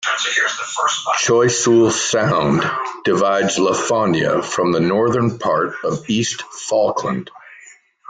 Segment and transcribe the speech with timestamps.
[1.19, 2.63] Choiseul Sound
[3.05, 7.29] divides Lafonia from the northern part of East Falkland.